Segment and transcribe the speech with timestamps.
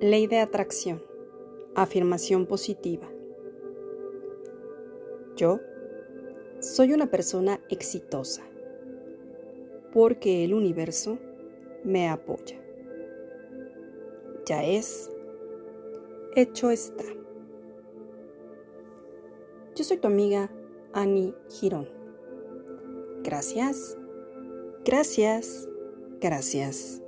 [0.00, 1.02] Ley de atracción.
[1.74, 3.08] Afirmación positiva.
[5.36, 5.60] Yo
[6.60, 8.42] soy una persona exitosa
[9.94, 11.18] porque el universo
[11.82, 12.60] me apoya.
[14.44, 15.10] Ya es,
[16.34, 17.04] hecho está.
[19.74, 20.50] Yo soy tu amiga
[20.92, 21.88] Annie Girón.
[23.22, 23.96] Gracias,
[24.84, 25.66] gracias,
[26.20, 27.02] gracias.